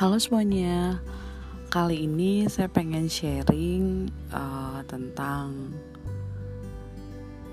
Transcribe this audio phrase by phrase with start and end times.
[0.00, 0.96] Halo semuanya,
[1.68, 5.76] kali ini saya pengen sharing uh, tentang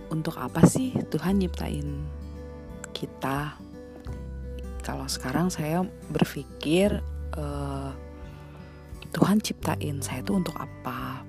[0.08, 2.08] untuk apa sih Tuhan nyiptain
[2.96, 3.52] kita.
[4.80, 7.04] Kalau sekarang saya berpikir
[7.36, 7.92] uh,
[9.12, 11.28] Tuhan ciptain saya itu untuk apa?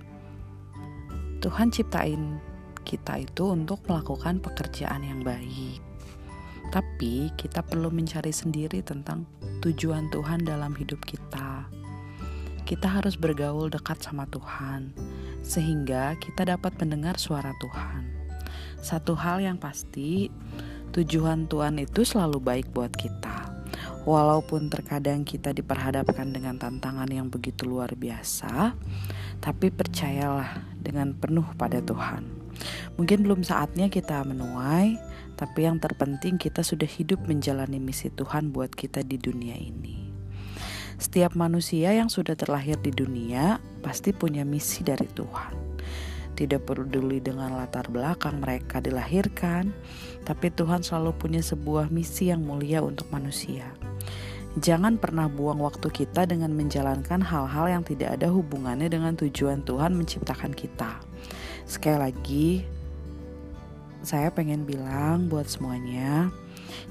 [1.43, 2.39] Tuhan ciptain
[2.87, 5.88] kita itu untuk melakukan pekerjaan yang baik
[6.69, 9.25] tapi kita perlu mencari sendiri tentang
[9.65, 11.65] tujuan Tuhan dalam hidup kita.
[12.69, 14.93] Kita harus bergaul dekat sama Tuhan,
[15.41, 18.05] sehingga kita dapat mendengar suara Tuhan.
[18.85, 20.29] Satu hal yang pasti,
[20.93, 23.49] tujuan Tuhan itu selalu baik buat kita.
[24.05, 28.77] Walaupun terkadang kita diperhadapkan dengan tantangan yang begitu luar biasa,
[29.41, 32.38] tapi percayalah dengan penuh pada Tuhan.
[32.99, 34.99] Mungkin belum saatnya kita menuai,
[35.39, 40.11] tapi yang terpenting kita sudah hidup menjalani misi Tuhan buat kita di dunia ini.
[40.99, 45.55] Setiap manusia yang sudah terlahir di dunia pasti punya misi dari Tuhan.
[46.35, 49.71] Tidak peduli dengan latar belakang mereka dilahirkan,
[50.27, 53.67] tapi Tuhan selalu punya sebuah misi yang mulia untuk manusia.
[54.59, 59.95] Jangan pernah buang waktu kita dengan menjalankan hal-hal yang tidak ada hubungannya dengan tujuan Tuhan
[59.95, 60.99] menciptakan kita.
[61.69, 62.49] Sekali lagi,
[64.01, 66.33] saya pengen bilang buat semuanya,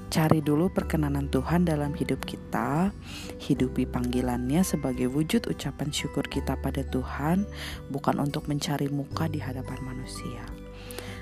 [0.06, 2.94] cari dulu perkenanan Tuhan dalam hidup kita,
[3.42, 7.42] hidupi panggilannya sebagai wujud ucapan syukur kita pada Tuhan,
[7.90, 10.46] bukan untuk mencari muka di hadapan manusia.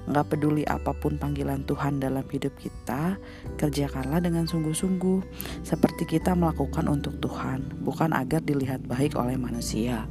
[0.05, 3.17] Nggak peduli apa pun panggilan Tuhan dalam hidup kita,
[3.57, 5.25] kerjakanlah dengan sungguh-sungguh,
[5.65, 10.05] seperti kita melakukan untuk Tuhan, bukan agar dilihat baik oleh manusia.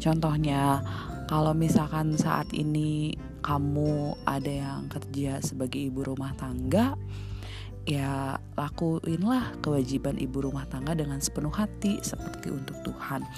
[0.00, 0.80] Contohnya,
[1.28, 3.12] kalau misalkan saat ini
[3.44, 6.96] kamu ada yang kerja sebagai ibu rumah tangga
[7.84, 13.28] ya lakuinlah kewajiban ibu rumah tangga dengan sepenuh hati seperti untuk Tuhan.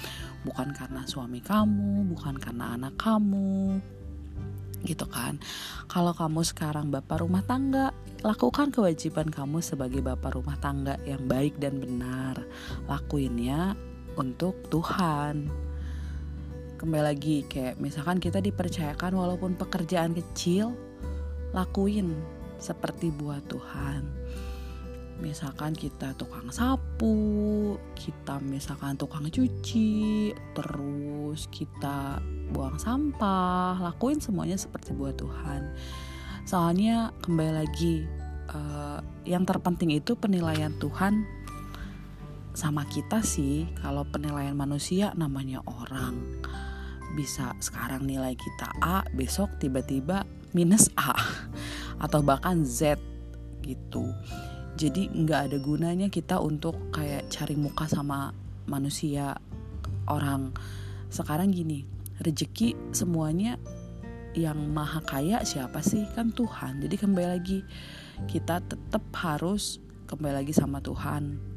[0.47, 3.83] Bukan karena suami kamu bukan karena anak kamu
[4.87, 5.39] gitu kan.
[5.91, 7.91] Kalau kamu sekarang bapak rumah tangga
[8.23, 12.39] lakukan kewajiban kamu sebagai bapak rumah tangga yang baik dan benar.
[12.87, 13.75] Lakuinnya
[14.15, 15.70] untuk Tuhan
[16.81, 20.73] kembali lagi kayak misalkan kita dipercayakan walaupun pekerjaan kecil
[21.53, 22.17] lakuin
[22.57, 24.01] seperti buat Tuhan.
[25.21, 32.17] Misalkan kita tukang sapu kita misalkan tukang cuci terus kita
[32.49, 35.77] buang sampah lakuin semuanya seperti buat Tuhan.
[36.49, 38.09] Soalnya kembali lagi
[38.49, 41.29] uh, yang terpenting itu penilaian Tuhan
[42.57, 43.69] sama kita sih.
[43.77, 46.41] Kalau penilaian manusia namanya orang
[47.13, 50.23] bisa sekarang nilai kita A, besok tiba-tiba
[50.55, 51.15] minus A
[52.05, 52.97] atau bahkan Z
[53.63, 54.11] gitu.
[54.79, 58.31] Jadi nggak ada gunanya kita untuk kayak cari muka sama
[58.65, 59.35] manusia
[60.07, 60.55] orang.
[61.11, 61.83] Sekarang gini,
[62.23, 63.59] rezeki semuanya
[64.31, 66.07] yang maha kaya siapa sih?
[66.15, 66.79] Kan Tuhan.
[66.79, 67.59] Jadi kembali lagi
[68.31, 71.50] kita tetap harus kembali lagi sama Tuhan